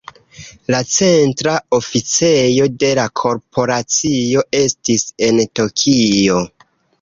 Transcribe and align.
La 0.75 0.77
centra 0.93 1.51
oficejo 1.77 2.65
de 2.85 2.89
la 3.01 3.05
korporacio 3.21 4.43
estis 4.63 5.05
en 5.29 5.45
Tokio. 5.61 6.41